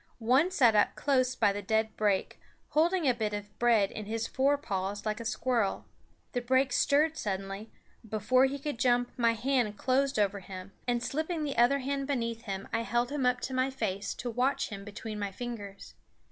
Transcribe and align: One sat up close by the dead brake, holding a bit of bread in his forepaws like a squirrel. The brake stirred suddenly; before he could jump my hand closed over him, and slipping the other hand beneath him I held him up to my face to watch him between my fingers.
One 0.17 0.49
sat 0.49 0.75
up 0.75 0.95
close 0.95 1.35
by 1.35 1.53
the 1.53 1.61
dead 1.61 1.95
brake, 1.95 2.39
holding 2.69 3.07
a 3.07 3.13
bit 3.13 3.35
of 3.35 3.59
bread 3.59 3.91
in 3.91 4.05
his 4.07 4.25
forepaws 4.25 5.05
like 5.05 5.19
a 5.19 5.25
squirrel. 5.25 5.85
The 6.31 6.41
brake 6.41 6.73
stirred 6.73 7.15
suddenly; 7.17 7.69
before 8.09 8.45
he 8.45 8.57
could 8.57 8.79
jump 8.79 9.11
my 9.15 9.33
hand 9.33 9.77
closed 9.77 10.17
over 10.17 10.39
him, 10.39 10.71
and 10.87 11.03
slipping 11.03 11.43
the 11.43 11.55
other 11.57 11.77
hand 11.77 12.07
beneath 12.07 12.45
him 12.45 12.67
I 12.73 12.81
held 12.81 13.11
him 13.11 13.27
up 13.27 13.41
to 13.41 13.53
my 13.53 13.69
face 13.69 14.15
to 14.15 14.31
watch 14.31 14.69
him 14.69 14.83
between 14.83 15.19
my 15.19 15.31
fingers. 15.31 15.93